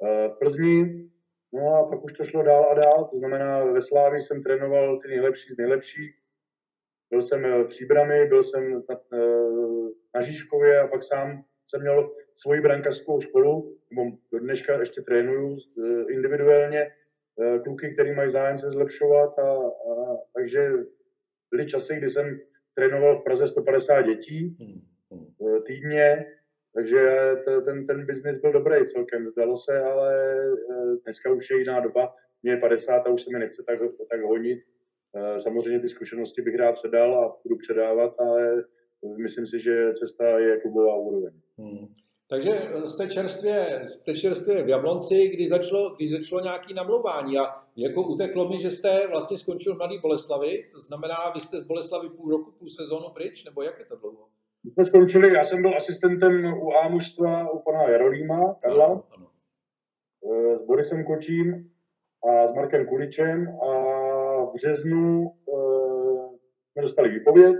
[0.04, 1.10] eh, Plzni.
[1.52, 5.00] No a pak už to šlo dál a dál, to znamená ve Slávi jsem trénoval
[5.00, 6.14] ty nejlepší z nejlepších.
[7.10, 11.80] Byl jsem eh, v Příbrami, byl jsem na, eh, na Žižkově a pak sám jsem
[11.80, 16.92] měl svoji brankařskou školu, nebo do dneška ještě trénuju eh, individuálně
[17.64, 20.72] kluky, který mají zájem se zlepšovat a, a takže
[21.50, 22.40] byly časy, kdy jsem
[22.80, 25.62] trénoval v Praze 150 dětí hmm, hmm.
[25.66, 26.26] týdně,
[26.74, 27.32] takže
[27.64, 30.14] ten, ten biznis byl dobrý celkem, zdalo se, ale
[30.52, 32.14] eh, dneska už je jiná doba.
[32.42, 33.78] Mě je 50 a už se mi nechce tak,
[34.10, 34.60] tak honit.
[35.16, 38.64] Eh, samozřejmě ty zkušenosti bych rád předal a budu předávat, ale
[39.16, 41.32] myslím si, že cesta je klubová úroveň.
[41.58, 41.86] Hmm.
[42.30, 42.50] Takže
[42.86, 47.42] jste čerstvě, jste čerstvě v Jablonci, kdy začalo, kdy začalo nějaké namlouvání a
[47.76, 51.66] jako uteklo mi, že jste vlastně skončil v Mladý Boleslavi, to znamená, vy jste z
[51.66, 54.28] Boleslavy půl roku, půl sezónu pryč, nebo jak je to dlouho?
[54.64, 59.02] My jsme skončili, já jsem byl asistentem u A mužstva u pana Jarolíma, Karla, ano,
[59.16, 59.26] ano.
[60.32, 61.70] Eh, s Borisem Kočím
[62.28, 63.66] a s Markem Kuličem a
[64.44, 66.34] v březnu uh,
[66.72, 67.56] jsme dostali výpověď,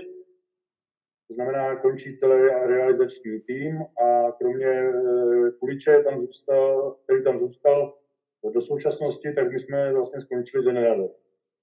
[1.30, 7.94] to znamená, končí celý realizační tým a kromě uh, Kuliče tam zůstal, který tam zůstal
[8.54, 10.66] do současnosti, tak my jsme vlastně skončili s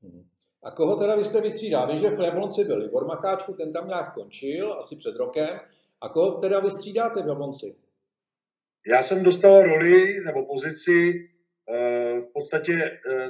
[0.03, 0.23] Hmm.
[0.63, 1.87] A koho teda vy jste vystřídal?
[1.87, 5.59] Vím, že v Jablonci byl Libor Macháčku, ten tam nějak skončil, asi před rokem.
[6.01, 7.75] A koho teda vystřídáte v Jablonci?
[8.87, 11.29] Já jsem dostal roli nebo pozici
[11.69, 13.29] eh, v podstatě eh,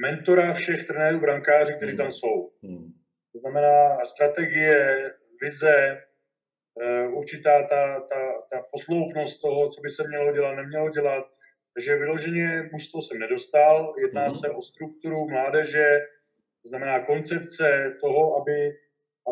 [0.00, 1.98] mentora všech trenérů brankářů, kteří hmm.
[1.98, 2.50] tam jsou.
[2.62, 2.92] Hmm.
[3.32, 5.10] To znamená strategie,
[5.42, 5.76] vize,
[6.82, 11.24] eh, určitá ta, ta, ta posloupnost toho, co by se mělo dělat, nemělo dělat.
[11.74, 13.94] Takže vyloženě mužstvo jsem nedostal.
[13.98, 14.30] Jedná hmm.
[14.30, 15.86] se o strukturu mládeže,
[16.66, 18.58] znamená koncepce toho, aby,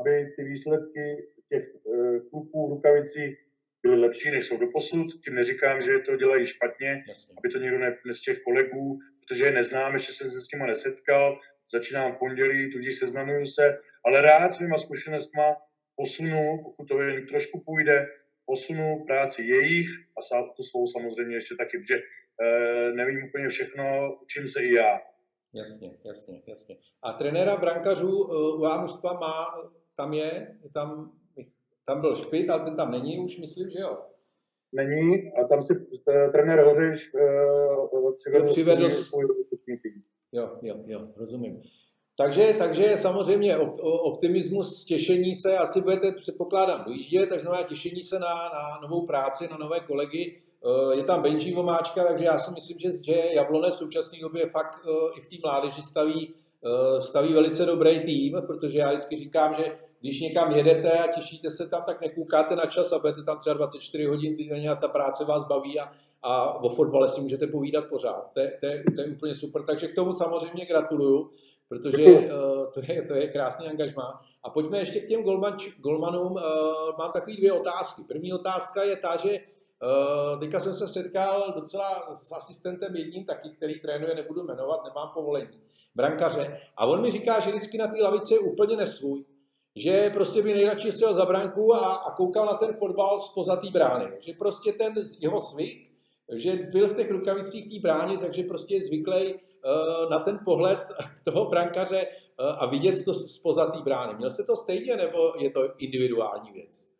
[0.01, 1.05] aby ty výsledky
[1.49, 3.37] těch uh, kluků v rukavici
[3.83, 5.07] byly lepší, než jsou do posud.
[5.25, 7.35] Tím neříkám, že to dělají špatně, Jasně.
[7.38, 10.53] aby to někdo ne, ne z těch kolegů, protože je neznám, ještě jsem se s
[10.53, 11.38] nimi nesetkal,
[11.73, 15.57] začínám v pondělí, tudíž seznamuju se, ale rád svýma zkušenostma
[16.00, 18.06] posunu, pokud to jen trošku půjde,
[18.46, 20.20] posunu práci jejich a
[20.56, 23.84] tu svou samozřejmě ještě taky, protože e, nevím úplně všechno,
[24.22, 25.00] učím se i já.
[25.54, 26.76] Jasně, jasně, jasně.
[27.02, 29.46] A trenéra brankařů uh, u Ámužstva má,
[29.96, 31.12] tam je, tam,
[31.86, 33.98] tam byl Špit, ale ten tam není už, myslím, že jo?
[34.72, 39.24] Není a tam si uh, trenér Hořeš uh, přivedl, přivedl svůj,
[39.64, 39.78] svůj
[40.32, 41.62] Jo, jo, jo, rozumím.
[42.20, 48.28] Takže, takže samozřejmě optimismus, těšení se, asi budete, předpokládám, dojíždět, takže znamená těšení se na,
[48.28, 50.42] na novou práci, na nové kolegy.
[50.64, 54.46] Eh, je tam Benji Vomáčka, takže já si myslím, že, že Jablonec v současné době
[54.46, 59.16] fakt eh, i v té mládeži staví, eh, staví velice dobrý tým, protože já vždycky
[59.16, 59.64] říkám, že
[60.00, 63.54] když někam jedete a těšíte se tam, tak nekoukáte na čas a budete tam třeba
[63.54, 67.85] 24 hodin denně a ta práce vás baví a, a o fotbale si můžete povídat
[67.85, 68.30] pořád.
[68.35, 69.62] To to, to je úplně super.
[69.62, 71.30] Takže k tomu samozřejmě gratuluju,
[71.70, 74.20] protože uh, to, je, to je krásný angažmá.
[74.42, 76.33] A pojďme ještě k těm golman, golmanům.
[76.33, 76.40] Uh,
[76.98, 78.02] mám takové dvě otázky.
[78.09, 83.50] První otázka je ta, že uh, teďka jsem se setkal docela s asistentem jedním taky,
[83.50, 85.61] který trénuje, nebudu jmenovat, nemám povolení,
[85.94, 86.61] brankaře.
[86.76, 89.24] A on mi říká, že vždycky na té lavici je úplně nesvůj
[89.76, 93.70] že prostě by nejradši stěl za branku a, a koukal na ten fotbal z pozatý
[93.70, 94.06] brány.
[94.20, 95.90] Že prostě ten jeho zvyk,
[96.33, 99.35] že byl v těch rukavicích té brány, takže prostě je zvyklý
[100.11, 100.79] na ten pohled
[101.25, 104.14] toho brankaře uh, a vidět to z pozatý brány.
[104.14, 106.90] Měl jste to stejně, nebo je to individuální věc?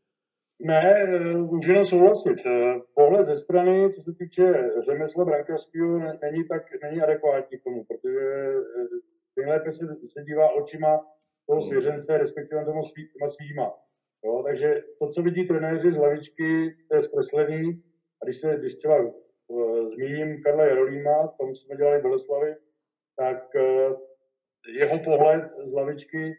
[0.63, 2.39] Ne, můžu jenom souhlasit.
[2.95, 8.21] Pohled ze strany, co se týče řemesla brankářského, není, tak, není adekvátní k tomu, protože
[9.37, 11.01] nejlépe se, se dívá očima
[11.47, 13.73] toho svěřence, respektive tomu svý, svýma.
[14.25, 17.83] Jo, takže to, co vidí trenéři z lavičky, to je zkreslený.
[18.23, 18.97] A když se, když třeba
[19.95, 22.57] zmíním Karla Jarolíma, tom jsme dělali Boleslavy,
[23.17, 23.97] tak uh,
[24.79, 26.37] jeho pohled z lavičky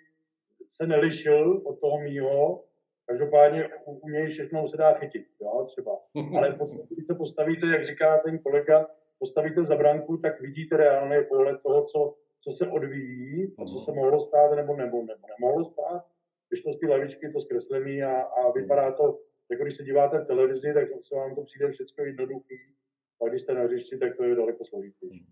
[0.70, 2.64] se nelišil od toho mýho,
[3.12, 5.92] Každopádně u, u něj všechno se dá chytit, jo, třeba.
[6.38, 6.58] Ale
[6.90, 8.88] když se postavíte, jak říká ten kolega,
[9.20, 13.92] postavíte za branku, tak vidíte reálný pohled toho, co, co se odvíjí a co se
[13.92, 16.06] mohlo stát nebo, nebo, nebo nemohlo stát.
[16.50, 19.20] Když to z té lavičky to zkreslený a, a vypadá to,
[19.52, 22.58] jako když se díváte v televizi, tak se vám to přijde všechno jednoduchý,
[23.22, 25.26] a když jste na hřišti, tak to je daleko složitější.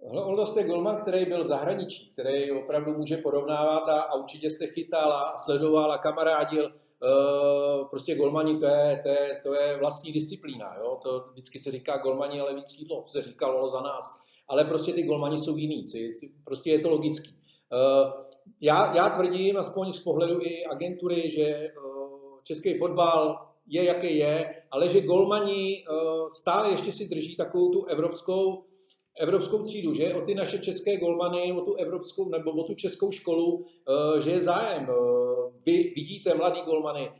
[0.00, 4.66] Oldo jste golman, který byl v zahraničí, který opravdu může porovnávat a, a určitě jste
[4.66, 6.64] chytal a sledoval a kamarádil.
[6.64, 10.76] Uh, prostě golmani to je, to, je, to je vlastní disciplína.
[10.78, 11.00] Jo?
[11.02, 14.22] To vždycky se říká golmani ale levý křídlo, to se říkalo za nás
[14.52, 15.84] ale prostě ty golmani jsou jiný,
[16.44, 17.30] prostě je to logický.
[17.72, 18.24] Eh,
[18.60, 21.70] já, já tvrdím, aspoň z pohledu i agentury, že eh,
[22.42, 25.94] český fotbal je, jaký je, ale že golmani eh,
[26.38, 28.64] stále ještě si drží takovou tu evropskou,
[29.20, 33.10] evropskou třídu, že o ty naše české golmany, o tu evropskou nebo o tu českou
[33.10, 33.66] školu,
[34.20, 34.86] že je zájem.
[35.66, 37.12] Vy vidíte mladý golmany.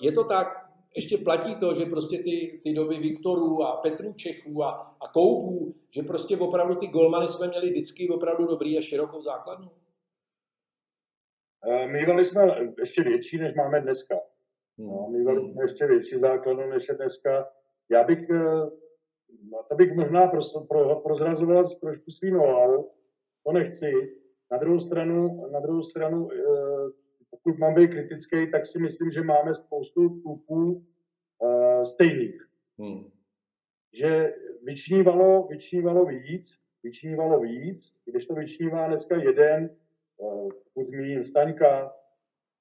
[0.00, 0.66] Je to tak,
[0.96, 5.74] ještě platí to, že prostě ty, ty doby Viktorů a Petrů Čechů a, a Koubů,
[5.90, 9.70] že prostě opravdu ty golmany jsme měli vždycky opravdu dobrý a širokou základnu?
[11.66, 12.42] Eh, mývali jsme
[12.78, 14.14] ještě větší, než máme dneska.
[14.78, 14.88] Hmm.
[14.88, 17.48] No, mývali jsme ještě větší základnu, než je dneska.
[17.90, 18.70] Já bych, eh,
[19.50, 22.90] no, to bych možná pro, pro, prozrazoval trošku svým know
[23.44, 23.92] to nechci.
[24.50, 26.90] Na druhou stranu, na druhou stranu eh,
[27.30, 30.86] pokud mám být kritický, tak si myslím, že máme spoustu kluků
[31.38, 32.46] uh, stejných.
[32.78, 33.10] Hmm.
[33.92, 36.50] Že vyčnívalo, vyčnívalo víc,
[36.82, 39.70] vyčnívalo víc, když to vyčnívá dneska jeden,
[40.16, 41.92] uh, pokud zmíním Staňka,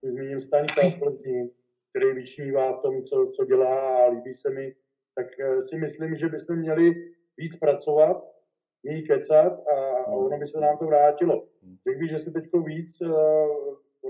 [0.02, 1.50] pokud zmíním Staňka v Plzni,
[1.96, 4.76] který vyčnívá v tom, co, co dělá a líbí se mi,
[5.16, 6.94] tak uh, si myslím, že bychom měli
[7.38, 8.24] víc pracovat,
[8.84, 9.76] méně kecat a,
[10.08, 11.48] a ono by se nám to vrátilo.
[11.64, 11.78] Hmm.
[11.88, 13.10] Řekl bych, že se teď víc uh,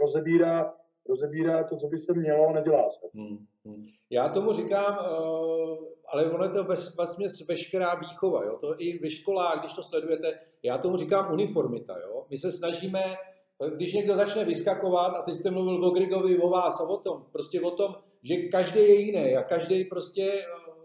[0.01, 0.73] rozebírá,
[1.09, 3.07] rozebírá to, co by se mělo a nedělá se.
[3.13, 3.85] Hmm, hmm.
[4.09, 6.63] Já tomu říkám, uh, ale ono je to
[6.97, 8.57] vlastně veškerá výchova, jo?
[8.61, 11.99] to i ve školách, když to sledujete, já tomu říkám uniformita.
[11.99, 12.25] Jo?
[12.29, 12.99] My se snažíme,
[13.75, 17.25] když někdo začne vyskakovat, a teď jste mluvil o Grigovi, o vás a o tom,
[17.31, 20.75] prostě o tom, že každý je jiný a každý prostě uh,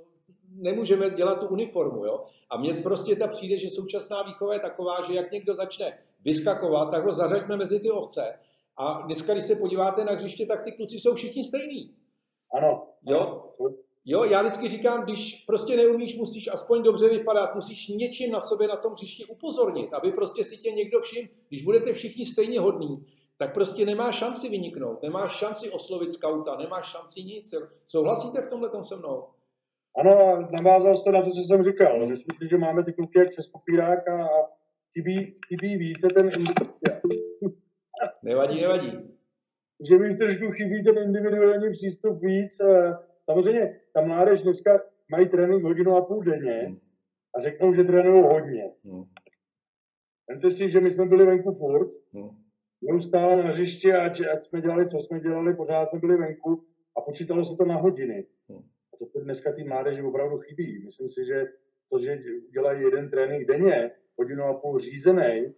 [0.50, 2.04] nemůžeme dělat tu uniformu.
[2.04, 2.24] Jo?
[2.50, 6.90] A mně prostě ta přijde, že současná výchova je taková, že jak někdo začne vyskakovat,
[6.90, 8.38] tak ho zařaďme mezi ty ovce
[8.76, 11.94] a dneska, když se podíváte na hřiště, tak ty kluci jsou všichni stejní.
[12.54, 12.86] Ano.
[13.02, 13.52] Jo?
[14.04, 18.68] Jo, já vždycky říkám, když prostě neumíš, musíš aspoň dobře vypadat, musíš něčím na sobě
[18.68, 23.06] na tom hřišti upozornit, aby prostě si tě někdo všim, když budete všichni stejně hodní,
[23.38, 27.54] tak prostě nemá šanci vyniknout, nemáš šanci oslovit skauta, nemáš šanci nic.
[27.86, 29.28] Souhlasíte v tomhle se mnou?
[29.96, 32.06] Ano, navázal jste na to, co jsem říkal.
[32.06, 34.28] Myslím si, že máme ty kluky jak Českopírák a
[34.92, 36.30] chybí, chybí více ten
[38.22, 38.92] Nevadí, nevadí.
[39.88, 42.58] Že mi trošku chybí ten individuální přístup víc.
[43.24, 46.78] Samozřejmě ta mládež dneska mají trénink hodinu a půl denně hmm.
[47.34, 48.72] a řeknou, že trénují hodně.
[48.84, 49.04] Hmm.
[50.28, 52.30] Vemte si, že my jsme byli venku furt, hmm.
[52.82, 56.64] neustále na hřišti a ať jsme dělali, co jsme dělali, pořád jsme byli venku
[56.96, 58.26] a počítalo se to na hodiny.
[58.94, 60.84] A to dneska ty mládeži opravdu chybí.
[60.84, 61.46] Myslím si, že
[61.90, 62.18] to, že
[62.52, 65.54] dělají jeden trénink denně, hodinu a půl řízený,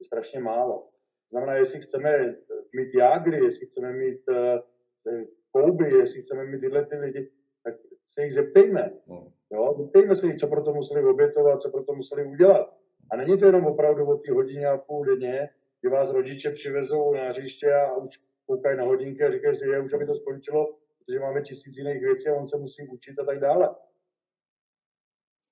[0.00, 0.78] je strašně málo.
[0.78, 2.36] To znamená, jestli chceme
[2.76, 7.30] mít jágry, jestli chceme mít uh, kouby, jestli chceme mít tyhle ty lidi,
[7.72, 8.92] tak se jich zeptejme.
[9.06, 9.28] Hmm.
[9.52, 9.74] Jo?
[9.78, 12.74] Zeptejme se jich, co pro to museli obětovat, co pro to museli udělat.
[13.10, 15.48] A není to jenom opravdu o té hodině a půl denně,
[15.80, 19.80] kdy vás rodiče přivezou na hřiště a už koukají na hodinky a říkají si, že
[19.80, 23.24] už aby to skončilo, protože máme tisíc jiných věcí a on se musí učit a
[23.24, 23.74] tak dále.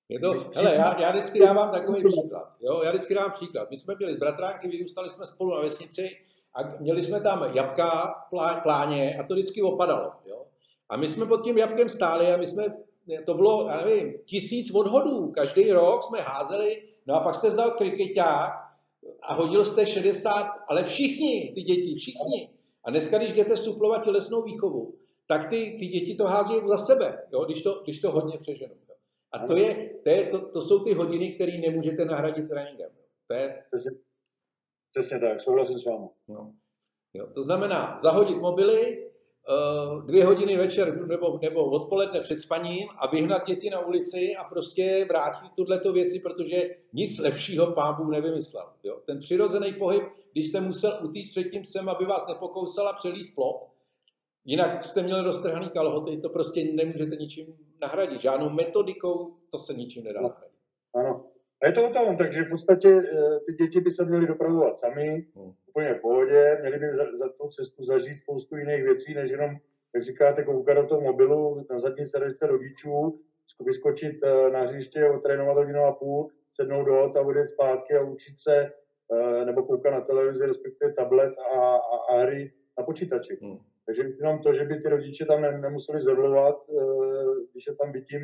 [0.09, 2.55] Je to, hele, já, já vždycky dávám takový příklad.
[2.59, 2.81] Jo?
[2.83, 3.69] Já vždycky dávám příklad.
[3.69, 6.17] My jsme byli z bratránky, vyrůstali jsme spolu na vesnici
[6.53, 7.89] a měli jsme tam jabka
[8.29, 10.11] plá, pláně a to vždycky opadalo.
[10.25, 10.36] Jo?
[10.89, 12.63] A my jsme pod tím jabkem stáli a my jsme,
[13.25, 15.31] to bylo, já nevím, tisíc odhodů.
[15.31, 18.53] Každý rok jsme házeli, no a pak jste vzal krikeťák
[19.21, 20.31] a hodil jste 60,
[20.67, 22.49] ale všichni, ty děti, všichni.
[22.83, 24.93] A dneska, když jdete suplovat tělesnou výchovu,
[25.27, 27.45] tak ty, ty děti to hází za sebe, jo?
[27.45, 28.75] Když, to, když to hodně přeženou.
[29.31, 32.89] A to, je, to, je, to, to jsou ty hodiny, které nemůžete nahradit tréninkem.
[33.27, 33.63] To je...
[33.71, 33.91] Přesně,
[34.91, 36.07] přesně tak, souhlasím s vámi.
[36.27, 36.53] No.
[37.13, 39.06] Jo, to znamená zahodit mobily,
[40.05, 45.05] dvě hodiny večer nebo, nebo odpoledne před spaním a vyhnat děti na ulici a prostě
[45.09, 48.65] vrátit tuto věci, protože nic lepšího pán Bůh nevymyslel.
[48.83, 48.99] Jo?
[49.05, 53.67] Ten přirozený pohyb, když jste musel utíct před tím psem, aby vás nepokousala přelíst plot,
[54.49, 58.21] Jinak jste měli roztrhaný kalhoty, to prostě nemůžete ničím nahradit.
[58.21, 60.27] Žádnou metodikou to se ničím nedá no.
[60.27, 60.57] nahradit.
[60.95, 61.25] Ano.
[61.61, 64.79] A je to o tom, takže v podstatě eh, ty děti by se měly dopravovat
[64.79, 65.51] sami, hmm.
[65.67, 69.55] úplně v pohodě, měli by za, za tu cestu zažít spoustu jiných věcí, než jenom,
[69.95, 73.19] jak říkáte, koukat do toho mobilu na zadní sedačce rodičů,
[73.65, 78.39] vyskočit eh, na hřiště, otrénovat hodinu a půl, sednout do a odjet zpátky a učit
[78.39, 78.71] se,
[79.13, 83.37] eh, nebo koukat na televizi, respektive tablet a, a, a hry na počítači.
[83.41, 83.57] Hmm.
[83.85, 86.83] Takže jenom to, že by ty rodiče tam nemuseli zerlovat, eh,
[87.51, 88.21] když je tam bytím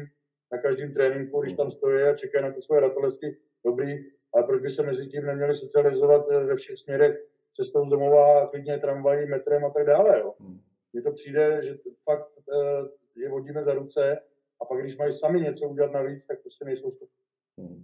[0.54, 3.92] na každém tréninku, když tam stojí a čekají na ty svoje ratolesky, dobrý,
[4.34, 7.16] ale proč by se mezi tím neměli socializovat eh, ve všech směrech
[7.56, 10.20] cestou z domova, klidně tramvají, metrem a tak dále.
[10.20, 10.34] Jo.
[10.40, 10.60] Hmm.
[10.94, 14.20] Mně to přijde, že fakt eh, je vodíme za ruce
[14.62, 17.24] a pak, když mají sami něco udělat navíc, tak prostě nejsou schopni.
[17.60, 17.84] Hmm.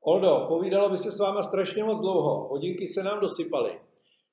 [0.00, 2.48] Oldo, povídalo by se s váma strašně moc dlouho.
[2.48, 3.80] Hodinky se nám dosypaly.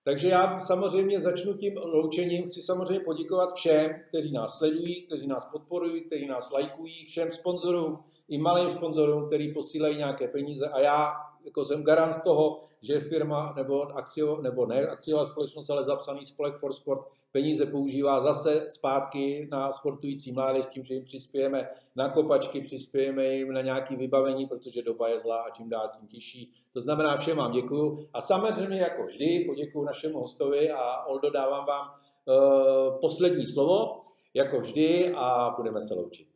[0.04, 2.48] Takže já samozřejmě začnu tím loučením.
[2.48, 8.00] Chci samozřejmě poděkovat všem, kteří nás sledují, kteří nás podporují, kteří nás lajkují, všem sponzorům,
[8.30, 10.70] i malým sponzorům, kteří posílají nějaké peníze.
[10.70, 11.13] A já
[11.46, 16.56] jako jsem garant toho, že firma nebo, akcio, nebo ne akciová společnost, ale zapsaný spolek
[16.56, 22.62] for Sport peníze používá zase zpátky na sportující mládež, tím, že jim přispějeme na kopačky,
[22.62, 26.54] přispějeme jim na nějaké vybavení, protože doba je zlá a čím dál tím těžší.
[26.73, 31.65] To znamená, všem vám děkuju a samozřejmě jako vždy poděkuju našemu hostovi a Oldo dávám
[31.65, 36.27] vám uh, poslední slovo, jako vždy a budeme se loučit.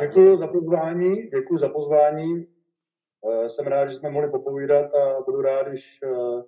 [0.00, 2.46] Děkuji za pozvání, děkuji za pozvání.
[3.20, 6.42] Uh, jsem rád, že jsme mohli popovídat a budu rád, když uh,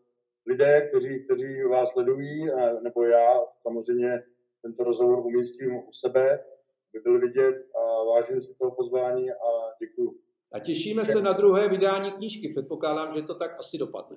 [0.47, 2.47] lidé, kteří, kteří vás sledují,
[2.83, 4.23] nebo já samozřejmě
[4.63, 6.45] tento rozhovor umístím u sebe,
[6.93, 9.49] by byl vidět a vážím si toho pozvání a
[9.81, 10.24] děkuji.
[10.55, 12.49] A těšíme se na druhé vydání knížky.
[12.49, 14.17] Předpokládám, že to tak asi dopadne.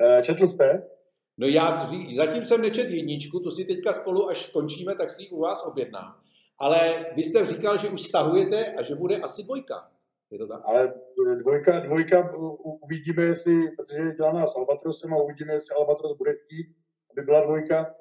[0.00, 0.88] Eh, četl jste?
[1.38, 5.30] No já zatím jsem nečet jedničku, to si teďka spolu, až skončíme, tak si ji
[5.30, 6.20] u vás objednám.
[6.58, 9.90] Ale vy jste říkal, že už stahujete a že bude asi dvojka.
[10.30, 10.62] Je to tak?
[10.64, 10.94] Ale
[11.42, 12.34] dvojka, dvojka
[12.84, 16.66] uvidíme, jestli, protože je dělaná s Albatrosem a uvidíme, jestli Albatros bude chtít,
[17.10, 17.94] aby byla dvojka.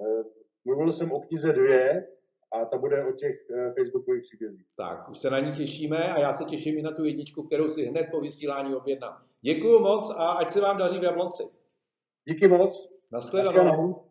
[0.00, 0.24] Eh,
[0.64, 2.06] mluvil jsem o knize dvě
[2.52, 4.66] a ta bude o těch eh, facebookových příbězích.
[4.76, 7.68] Tak, už se na ní těšíme a já se těším i na tu jedničku, kterou
[7.68, 9.22] si hned po vysílání objednám.
[9.40, 11.42] Děkuji moc a ať se vám daří v Jablonci.
[12.24, 12.96] Díky moc.
[13.12, 14.04] Naschledanou.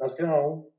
[0.00, 0.70] Naschledanou.